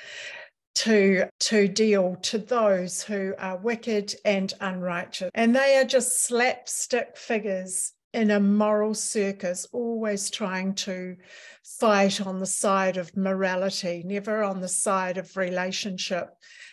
[0.76, 5.30] to, to deal to those who are wicked and unrighteous.
[5.34, 11.14] And they are just slapstick figures in a moral circus, always trying to
[11.62, 16.30] fight on the side of morality, never on the side of relationship,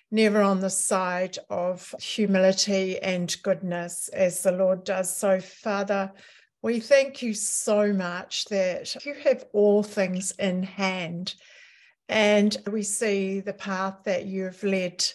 [0.10, 5.14] never on the side of humility and goodness, as the Lord does.
[5.18, 6.14] So, Father,
[6.62, 11.36] we thank you so much that you have all things in hand.
[12.08, 15.06] And we see the path that you've led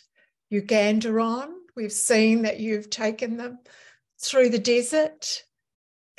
[0.50, 1.54] Uganda on.
[1.74, 3.60] We've seen that you've taken them
[4.20, 5.44] through the desert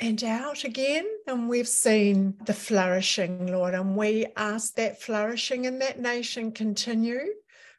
[0.00, 1.06] and out again.
[1.26, 3.74] And we've seen the flourishing, Lord.
[3.74, 7.26] And we ask that flourishing in that nation continue,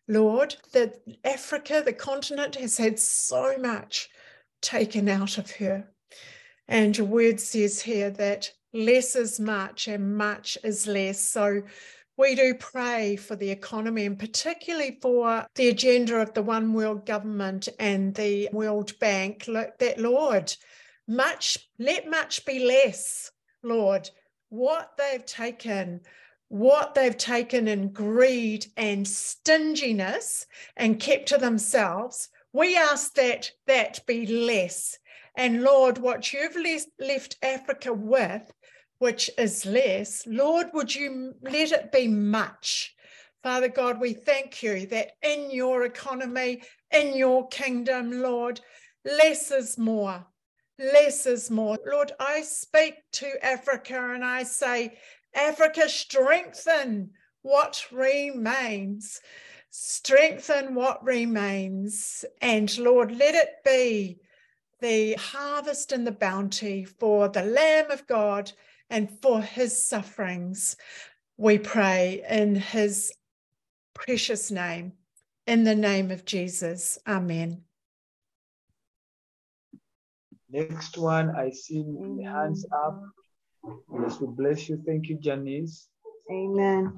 [0.08, 0.56] Lord.
[0.74, 4.10] That Africa, the continent, has had so much
[4.62, 5.88] taken out of her.
[6.68, 11.20] And your word says here that less is much and much is less.
[11.20, 11.64] So
[12.18, 17.06] we do pray for the economy and particularly for the agenda of the One World
[17.06, 20.56] Government and the World Bank, that Lord,
[21.08, 23.32] much, let much be less,
[23.64, 24.10] Lord.
[24.50, 26.02] What they've taken,
[26.48, 34.06] what they've taken in greed and stinginess and kept to themselves, we ask that that
[34.06, 34.98] be less.
[35.36, 36.58] And Lord, what you've
[37.00, 38.52] left Africa with,
[39.00, 42.96] which is less, Lord, would you let it be much?
[43.42, 46.62] Father God, we thank you that in your economy,
[46.92, 48.62] in your kingdom, Lord,
[49.04, 50.28] less is more
[50.82, 51.78] less is more.
[51.86, 54.98] Lord, I speak to Africa and I say,
[55.36, 59.22] Africa, strengthen what remains.
[59.70, 62.26] Strengthen what remains.
[62.42, 64.20] And Lord, let it be
[64.82, 68.52] the harvest and the bounty for the Lamb of God
[68.90, 70.76] and for his sufferings.
[71.38, 73.14] We pray in his
[73.94, 74.94] precious name,
[75.48, 76.98] in the name of Jesus.
[77.08, 77.64] Amen.
[80.52, 83.02] Next one, I see the hands up.
[84.02, 84.82] Yes, we bless you.
[84.86, 85.88] Thank you, Janice.
[86.30, 86.92] Amen.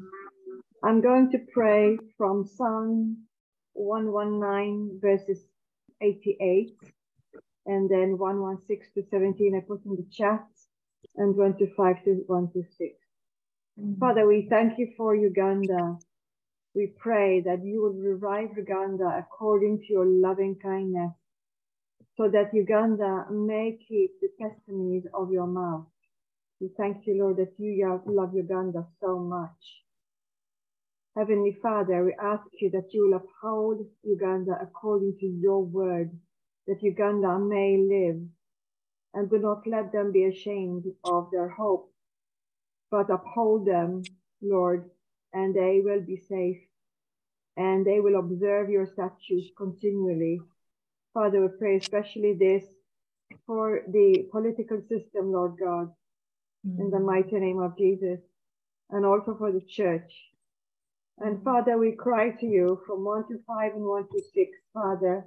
[0.83, 3.17] I'm going to pray from Psalm
[3.73, 5.45] 119, verses
[6.01, 6.71] 88,
[7.67, 9.55] and then 116 to 17.
[9.55, 10.45] I put in the chat,
[11.17, 12.95] and 125 to 126.
[13.79, 13.99] Mm-hmm.
[13.99, 15.97] Father, we thank you for Uganda.
[16.73, 21.13] We pray that you will revive Uganda according to your loving kindness
[22.17, 25.87] so that Uganda may keep the testimonies of your mouth.
[26.61, 29.83] We thank you, Lord, that you love Uganda so much.
[31.17, 36.11] Heavenly Father, we ask you that you will uphold Uganda according to your word,
[36.67, 38.21] that Uganda may live,
[39.13, 41.91] and do not let them be ashamed of their hope,
[42.91, 44.03] but uphold them,
[44.41, 44.89] Lord,
[45.33, 46.61] and they will be safe,
[47.57, 50.41] and they will observe your statutes continually
[51.13, 52.63] Father, we pray especially this
[53.45, 55.89] for the political system, Lord God,
[56.67, 56.79] mm.
[56.79, 57.05] in the mm.
[57.05, 58.19] mighty name of Jesus,
[58.89, 60.11] and also for the church.
[61.19, 61.43] And mm.
[61.43, 65.25] Father, we cry to you from 1 to 5 and 1 to 6, Father,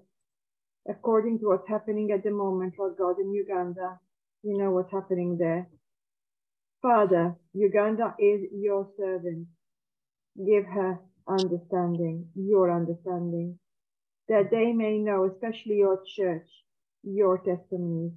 [0.88, 4.00] according to what's happening at the moment, Lord God, in Uganda.
[4.42, 5.68] You know what's happening there.
[6.82, 9.46] Father, Uganda is your servant.
[10.36, 13.58] Give her understanding, your understanding
[14.28, 16.48] that they may know, especially your church,
[17.02, 18.12] your testimonies.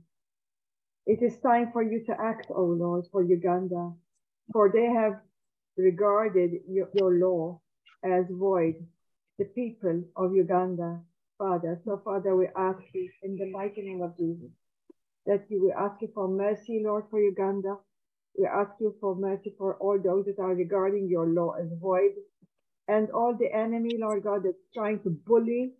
[1.05, 3.91] It is time for you to act, O Lord, for Uganda,
[4.51, 5.19] for they have
[5.77, 7.61] regarded your, your law
[8.03, 8.75] as void,
[9.37, 10.99] the people of Uganda,
[11.37, 11.79] Father.
[11.85, 14.51] So, Father, we ask you in the mighty name of Jesus
[15.25, 17.77] that you will ask you for mercy, Lord, for Uganda.
[18.37, 22.13] We ask you for mercy for all those that are regarding your law as void
[22.89, 25.73] and all the enemy, Lord God, that's trying to bully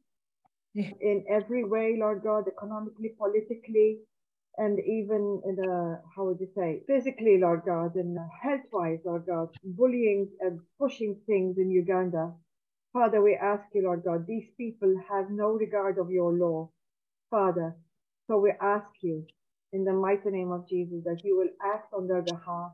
[1.02, 4.00] in every way, Lord God, economically, politically,
[4.58, 9.26] and even in the, how would you say, physically, Lord God, and health wise, Lord
[9.26, 12.34] God, bullying and pushing things in Uganda.
[12.92, 16.70] Father, we ask you, Lord God, these people have no regard of your law,
[17.30, 17.76] Father.
[18.28, 19.26] So we ask you
[19.72, 22.72] in the mighty name of Jesus that you will act on their behalf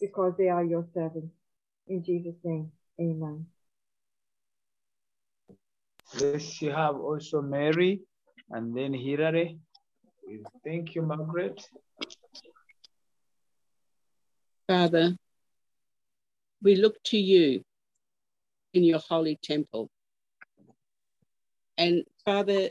[0.00, 1.34] because they are your servants.
[1.88, 3.46] In Jesus' name, amen.
[6.20, 8.00] Let's have also Mary
[8.50, 9.58] and then Hilary.
[10.64, 11.66] Thank you, Margaret.
[14.68, 15.16] Father,
[16.62, 17.62] we look to you
[18.72, 19.90] in your holy temple.
[21.76, 22.70] And Father,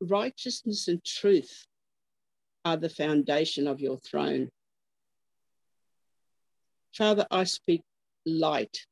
[0.00, 1.66] righteousness and truth
[2.64, 4.50] are the foundation of your throne.
[6.94, 7.82] Father, I speak
[8.24, 8.86] light,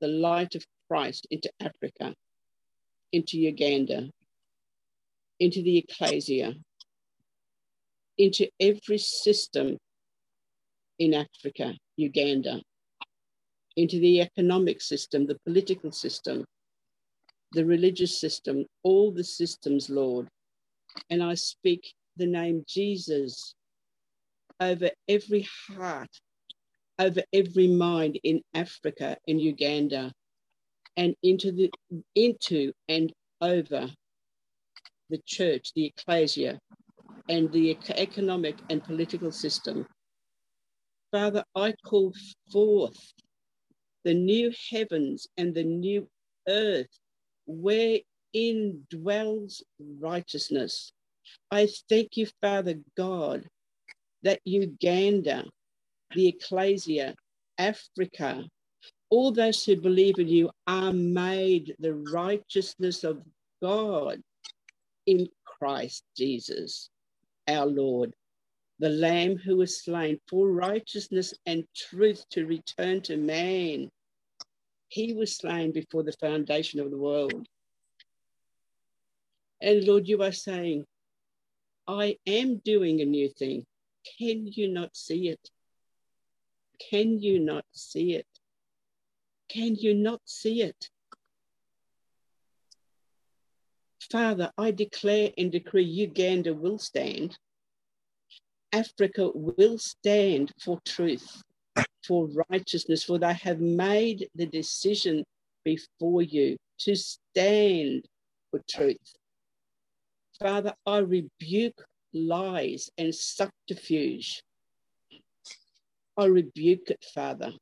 [0.00, 2.14] the light of Christ into Africa,
[3.12, 4.10] into Uganda,
[5.40, 6.54] into the ecclesia,
[8.18, 9.78] into every system
[10.98, 12.60] in Africa, Uganda,
[13.76, 16.44] into the economic system, the political system,
[17.52, 20.28] the religious system, all the systems, Lord.
[21.10, 23.54] And I speak the name Jesus
[24.60, 26.10] over every heart,
[26.98, 30.12] over every mind in Africa, in Uganda,
[30.98, 31.70] and into the
[32.16, 33.88] into and over
[35.10, 36.58] the church, the ecclesia,
[37.28, 39.86] and the economic and political system.
[41.12, 42.12] Father, I call
[42.52, 43.12] forth
[44.04, 46.08] the new heavens and the new
[46.48, 46.88] earth
[47.46, 49.62] wherein dwells
[50.00, 50.92] righteousness.
[51.50, 53.46] I thank you, Father God,
[54.24, 55.44] that Uganda,
[56.14, 57.14] the ecclesia,
[57.56, 58.44] Africa,
[59.10, 63.22] all those who believe in you are made the righteousness of
[63.62, 64.20] God
[65.06, 66.90] in Christ Jesus,
[67.48, 68.14] our Lord,
[68.78, 73.90] the Lamb who was slain for righteousness and truth to return to man.
[74.88, 77.46] He was slain before the foundation of the world.
[79.60, 80.84] And Lord, you are saying,
[81.86, 83.66] I am doing a new thing.
[84.18, 85.50] Can you not see it?
[86.90, 88.27] Can you not see it?
[89.48, 90.90] Can you not see it?
[94.10, 97.36] Father, I declare and decree Uganda will stand.
[98.72, 101.42] Africa will stand for truth
[102.08, 105.24] for righteousness, for they have made the decision
[105.64, 108.06] before you to stand
[108.50, 109.14] for truth.
[110.40, 111.84] Father, I rebuke
[112.14, 114.42] lies and subterfuge.
[116.16, 117.52] I rebuke it, Father,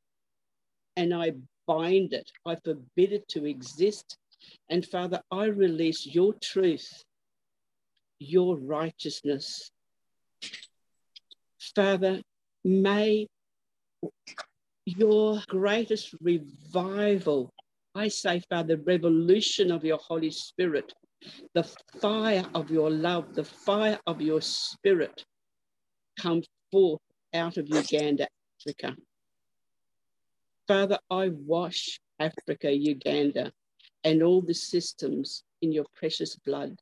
[0.97, 1.33] and I
[1.67, 2.31] bind it.
[2.47, 4.17] I forbid it to exist.
[4.71, 7.05] And Father, I release your truth,
[8.19, 9.71] your righteousness.
[11.75, 12.23] Father,
[12.65, 13.27] may
[14.85, 17.51] your greatest revival.
[17.95, 20.93] I say, Father, revolution of your Holy Spirit,
[21.55, 21.65] the
[22.01, 25.25] fire of your love, the fire of your spirit
[26.19, 27.01] come forth
[27.35, 28.27] out of Uganda,
[28.61, 28.97] Africa.
[30.69, 33.53] Father, I wash Africa, Uganda,
[34.05, 36.77] and all the systems in your precious blood.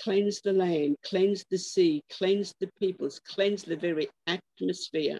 [0.00, 5.18] Cleanse the land, cleanse the sea, cleanse the peoples, cleanse the very atmosphere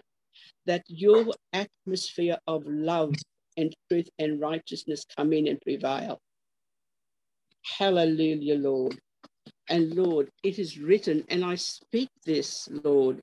[0.65, 3.13] that your atmosphere of love
[3.57, 6.19] and truth and righteousness come in and prevail.
[7.77, 8.99] Hallelujah, Lord.
[9.69, 13.19] And Lord, it is written, and I speak this, Lord,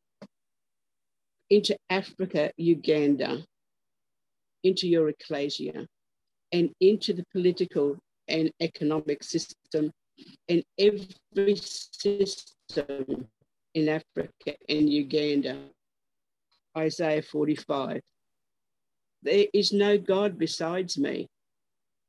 [1.51, 3.45] into Africa, Uganda,
[4.65, 5.87] into your ecclesia,
[6.53, 7.97] and into the political
[8.29, 9.91] and economic system,
[10.49, 13.29] and every system
[13.75, 15.59] in Africa and Uganda
[16.79, 18.01] Isaiah 45.
[19.23, 21.27] There is no God besides me.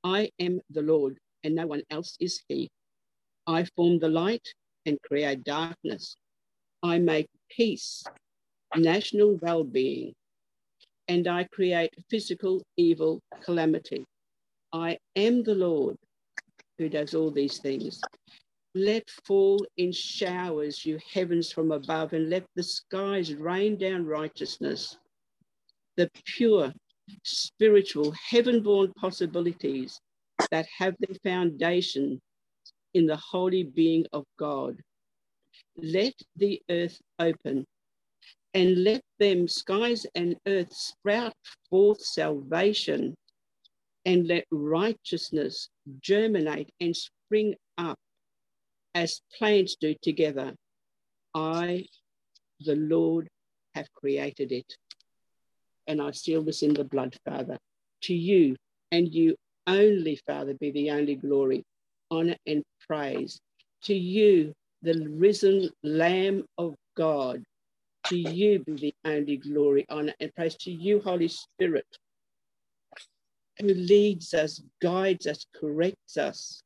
[0.04, 2.70] I am the Lord, and no one else is He.
[3.47, 4.47] I form the light
[4.86, 6.16] and create darkness.
[6.84, 8.04] I make peace,
[8.76, 10.14] national well being,
[11.10, 14.05] and I create physical evil calamity.
[14.72, 15.97] I am the Lord
[16.78, 17.99] who does all these things.
[18.76, 24.97] Let fall in showers, you heavens from above, and let the skies rain down righteousness.
[25.97, 26.72] The pure,
[27.24, 29.99] spiritual, heaven born possibilities
[30.51, 32.22] that have their foundation
[32.93, 34.78] in the holy being of God.
[35.76, 37.66] Let the earth open
[38.54, 41.34] and let them, skies and earth, sprout
[41.70, 43.16] forth salvation
[44.06, 45.70] and let righteousness
[46.02, 47.97] germinate and spring up
[48.95, 50.54] as plants do together.
[51.36, 51.86] I,
[52.62, 53.28] the Lord,
[53.76, 54.76] have created it.
[55.88, 57.58] And I seal this in the blood, Father,
[58.04, 58.56] to you
[58.91, 59.36] and you
[59.68, 61.64] only, Father, be the only glory,
[62.10, 63.39] honor, and praise.
[63.84, 67.43] To you, the risen Lamb of God,
[68.10, 70.55] to you be the only glory, honor, and praise.
[70.62, 71.86] To you, Holy Spirit,
[73.60, 76.64] who leads us, guides us, corrects us,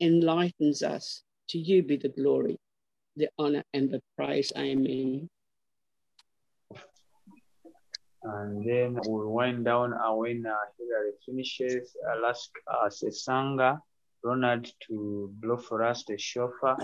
[0.00, 1.22] enlightens us.
[1.50, 2.56] To you be the glory,
[3.16, 4.50] the honor, and the praise.
[4.56, 5.28] Amen.
[8.22, 13.78] And then we'll wind down and when uh, Hillary finishes, I'll ask uh, Sesanga,
[14.24, 16.76] Ronald to blow for us the shofar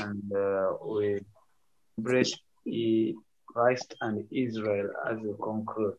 [0.00, 1.20] and uh, we
[1.98, 2.34] embrace
[3.46, 5.94] Christ and Israel as we conclude.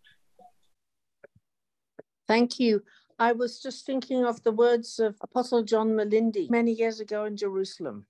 [2.28, 2.84] Thank you.
[3.18, 7.38] I was just thinking of the words of Apostle John Mulinde many years ago in
[7.38, 8.06] Jerusalem.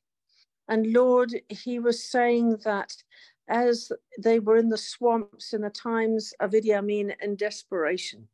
[0.67, 2.91] And Lord, he was saying that
[3.47, 8.27] as they were in the swamps in the times of Idi Amin and desperation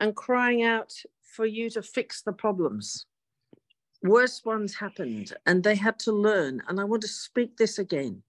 [0.00, 0.92] and crying out
[1.22, 3.06] for you to fix the problems.
[4.02, 6.62] Worse ones happened and they had to learn.
[6.68, 8.22] And I want to speak this again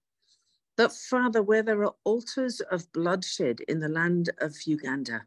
[0.80, 5.26] that, Father, where there are altars of bloodshed in the land of Uganda,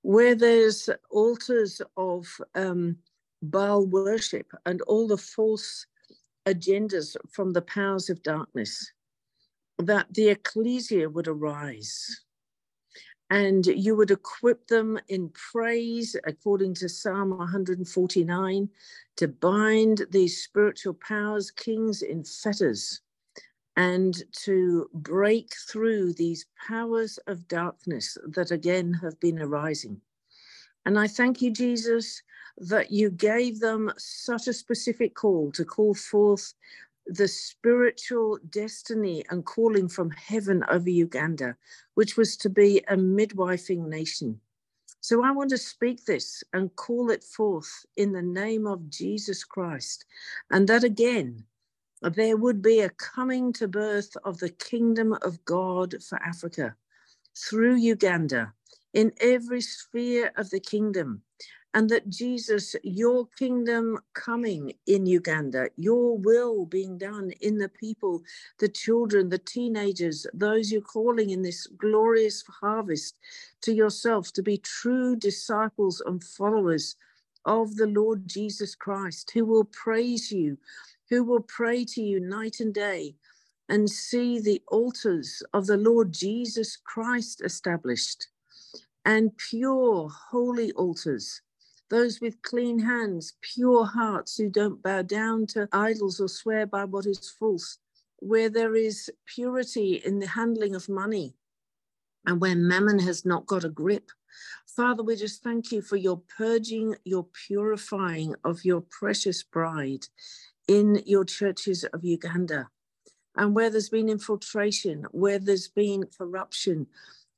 [0.00, 2.96] where there's altars of um,
[3.42, 5.84] Baal worship and all the false
[6.46, 8.90] agendas from the powers of darkness,
[9.78, 12.22] that the ecclesia would arise
[13.28, 18.70] and you would equip them in praise, according to Psalm 149,
[19.16, 23.02] to bind these spiritual powers, kings in fetters,
[23.76, 30.00] and to break through these powers of darkness that again have been arising.
[30.84, 32.22] And I thank you, Jesus,
[32.58, 36.52] that you gave them such a specific call to call forth
[37.06, 41.56] the spiritual destiny and calling from heaven over Uganda,
[41.94, 44.40] which was to be a midwifing nation.
[45.00, 49.42] So I want to speak this and call it forth in the name of Jesus
[49.42, 50.04] Christ.
[50.50, 51.44] And that again,
[52.10, 56.74] there would be a coming to birth of the kingdom of God for Africa
[57.36, 58.52] through Uganda
[58.92, 61.22] in every sphere of the kingdom
[61.74, 68.22] and that Jesus, your kingdom coming in Uganda, your will being done in the people,
[68.58, 73.16] the children, the teenagers, those you're calling in this glorious harvest
[73.62, 76.96] to yourself to be true disciples and followers
[77.46, 80.58] of the Lord Jesus Christ, who will praise you,
[81.10, 83.16] who will pray to you night and day
[83.68, 88.28] and see the altars of the Lord Jesus Christ established
[89.04, 91.42] and pure, holy altars
[91.92, 96.84] those with clean hands, pure hearts who don't bow down to idols or swear by
[96.86, 97.76] what is false,
[98.16, 101.34] where there is purity in the handling of money,
[102.24, 104.10] and where mammon has not got a grip.
[104.74, 110.06] Father, we just thank you for your purging, your purifying of your precious bride
[110.68, 112.68] in your churches of Uganda.
[113.36, 116.86] And where there's been infiltration, where there's been corruption,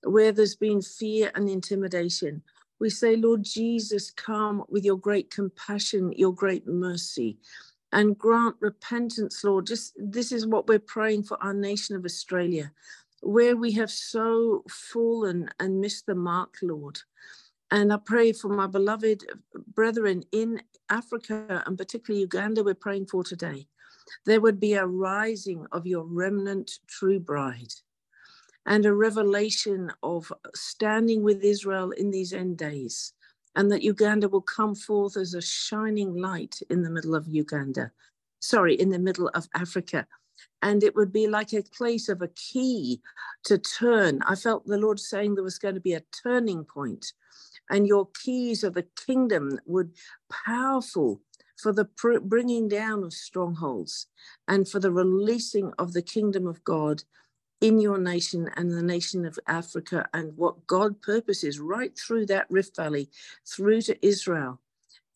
[0.03, 2.43] where there's been fear and intimidation,
[2.81, 7.39] we say, Lord Jesus, come with your great compassion, your great mercy,
[7.93, 9.67] and grant repentance, Lord.
[9.67, 12.73] Just this is what we're praying for our nation of Australia,
[13.23, 16.99] where we have so fallen and missed the mark, Lord.
[17.75, 19.25] And I pray for my beloved
[19.75, 23.67] brethren in Africa and particularly Uganda, we're praying for today.
[24.27, 27.75] There would be a rising of your remnant true bride
[28.65, 33.13] and a revelation of standing with Israel in these end days,
[33.57, 37.91] and that Uganda will come forth as a shining light in the middle of Uganda,
[38.39, 40.07] sorry, in the middle of Africa.
[40.63, 43.01] And it would be like a place of a key
[43.47, 44.23] to turn.
[44.29, 47.13] I felt the Lord saying there was going to be a turning point,
[47.71, 49.93] and your keys of the kingdom would
[50.47, 51.21] powerful
[51.57, 51.89] for the
[52.23, 54.07] bringing down of strongholds
[54.49, 57.03] and for the releasing of the kingdom of God
[57.61, 62.47] in your nation and the nation of Africa and what God purposes right through that
[62.51, 63.09] Rift Valley,
[63.47, 64.61] through to Israel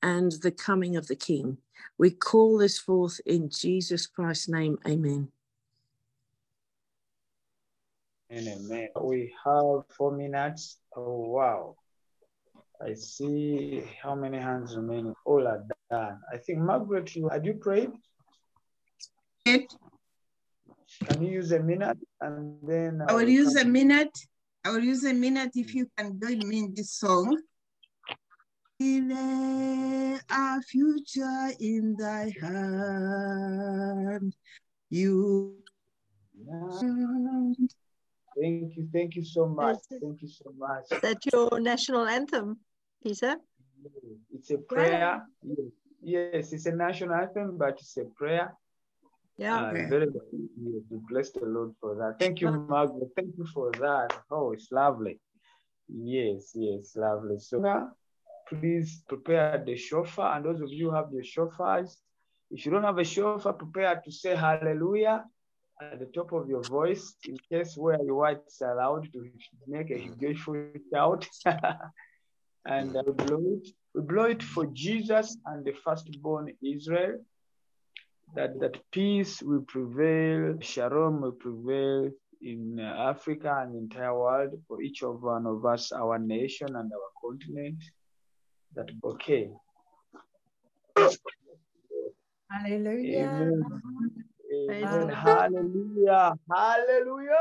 [0.03, 1.59] and the coming of the King.
[1.99, 4.79] We call this forth in Jesus Christ's name.
[4.87, 5.29] Amen.
[8.31, 8.89] Amen.
[9.01, 10.79] We have four minutes.
[10.97, 11.77] Oh, wow.
[12.81, 15.15] I see how many hands remaining.
[15.25, 16.21] All are done.
[16.33, 17.91] I think, Margaret, you had you prayed?
[21.05, 24.17] Can you use a minute and then I will use a minute.
[24.65, 27.37] I will use a minute if you can join me in this song.
[30.31, 34.35] Our future in thy hand.
[34.91, 35.57] You.
[38.41, 38.89] Thank you.
[38.93, 39.79] Thank you so much.
[39.91, 40.85] Thank you so much.
[41.03, 42.61] That's your national anthem?
[43.03, 43.37] Peter?
[44.35, 45.23] It's a prayer.
[45.43, 45.59] Yes.
[46.03, 48.55] yes, it's a national anthem, but it's a prayer.
[49.37, 49.67] Yeah.
[49.67, 50.21] Uh, very good.
[50.33, 52.19] Yes, we bless the Lord for that.
[52.19, 53.11] Thank you, Margaret.
[53.15, 54.13] Thank you for that.
[54.31, 55.21] Oh, it's lovely.
[55.89, 57.39] Yes, yes, lovely.
[57.39, 57.93] So now,
[58.49, 60.37] please prepare the shofar.
[60.37, 61.97] And those of you who have the shofars,
[62.51, 65.25] if you don't have a shofar, prepare to say hallelujah
[65.81, 69.31] at the top of your voice in case where your words are allowed to
[69.67, 71.29] make a joyful shout.
[72.69, 73.69] and we blow it.
[73.95, 77.19] We blow it for Jesus and the firstborn Israel.
[78.35, 82.11] That that peace will prevail, shalom will prevail
[82.43, 86.69] in uh, Africa and the entire world for each of one of us, our nation
[86.77, 87.83] and our continent.
[88.75, 89.51] That okay.
[92.51, 93.25] Hallelujah.
[93.25, 93.63] Amen.
[94.53, 95.09] Amen.
[95.11, 96.35] Hallelujah.
[96.51, 97.35] Hallelujah.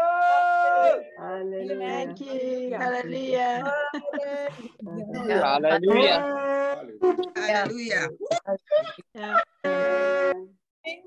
[1.18, 1.78] Hallelujah.
[1.80, 2.74] Thank you.
[2.74, 3.74] Hallelujah.
[4.86, 6.20] Hallelujah.
[7.36, 8.10] Hallelujah.
[9.14, 10.34] Yeah.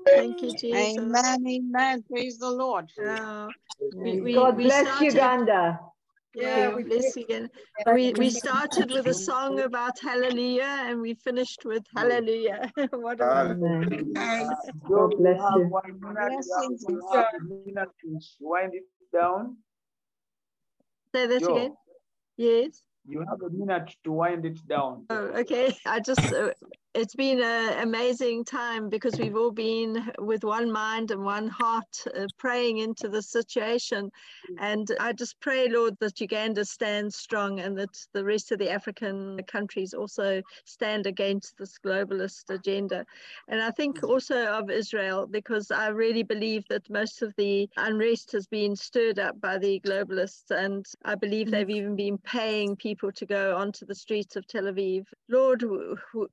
[0.05, 0.97] Thank you, Jesus.
[0.97, 2.03] Amen, amen.
[2.09, 2.89] Praise the Lord.
[2.97, 3.49] Yeah.
[3.93, 5.79] We, we, God we bless started- Uganda.
[6.33, 7.49] Yeah, bless you again.
[7.93, 12.71] We we started with a song about Hallelujah, and we finished with Hallelujah.
[12.91, 14.13] what a Amen.
[14.87, 15.67] God bless you.
[15.67, 19.57] one have a minute to wind it down.
[21.13, 21.55] say that Joe.
[21.55, 21.75] again.
[22.37, 22.83] Yes.
[23.05, 25.05] You have a minute to wind it down.
[25.09, 25.75] Oh, okay.
[25.85, 26.51] I just, uh,
[26.93, 31.85] it's been an amazing time because we've all been with one mind and one heart
[32.17, 34.11] uh, praying into the situation.
[34.59, 38.69] And I just pray, Lord, that Uganda stands strong and that the rest of the
[38.69, 43.05] African countries also stand against this globalist agenda.
[43.47, 48.33] And I think also of Israel because I really believe that most of the unrest
[48.33, 50.51] has been stirred up by the globalists.
[50.51, 54.63] And I believe they've even been paying people to go onto the streets of Tel
[54.63, 55.05] Aviv.
[55.29, 55.63] Lord,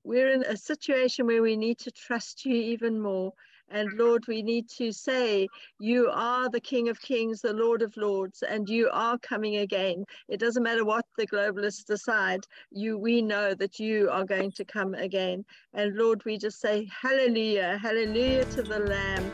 [0.02, 3.32] we're in a situation where we need to trust you even more.
[3.70, 4.00] And mm-hmm.
[4.00, 8.42] Lord, we need to say, You are the King of Kings, the Lord of Lords,
[8.42, 10.04] and you are coming again.
[10.28, 12.40] It doesn't matter what the globalists decide,
[12.70, 15.44] you we know that you are going to come again.
[15.74, 19.30] And Lord, we just say, Hallelujah, hallelujah to the Lamb.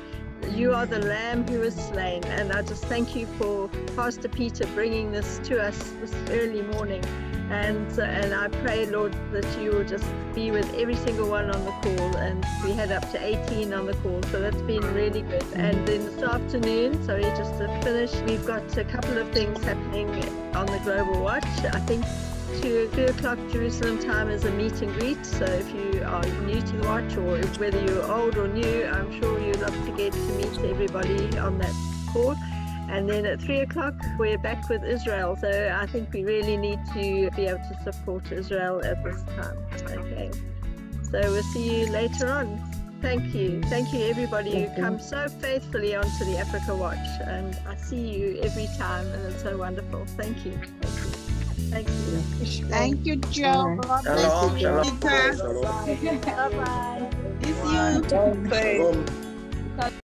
[0.51, 2.25] You are the Lamb who is slain.
[2.25, 7.03] And I just thank you for Pastor Peter bringing this to us this early morning.
[7.51, 11.65] And, and I pray, Lord, that you will just be with every single one on
[11.65, 12.17] the call.
[12.17, 15.45] And we had up to 18 on the call, so that's been really good.
[15.55, 20.09] And then this afternoon, sorry, just to finish, we've got a couple of things happening
[20.55, 21.45] on the Global Watch.
[21.73, 22.05] I think
[22.61, 25.25] two, two o'clock Jerusalem time is a meet and greet.
[25.25, 29.21] So if you are new to the watch or whether you're old or new, I'm
[29.21, 31.75] sure you'd love to get to meet everybody on that
[32.13, 32.37] call.
[32.91, 35.37] And then at three o'clock, we're back with Israel.
[35.41, 39.59] So I think we really need to be able to support Israel at this time.
[39.99, 40.30] Okay.
[41.11, 42.61] So we'll see you later on.
[43.01, 43.61] Thank you.
[43.64, 46.97] Thank you, everybody who comes so faithfully onto the Africa Watch.
[47.26, 50.07] And I see you every time, and it's so wonderful.
[50.16, 50.53] Thank you.
[51.70, 52.05] Thank you.
[52.35, 52.66] Thank you.
[52.66, 53.78] Thank you, Joe.
[53.82, 54.59] God bless you.
[54.61, 56.20] shalom, shalom.
[56.22, 57.11] Bye bye.
[57.41, 58.09] It's you.
[59.76, 60.01] Shalom.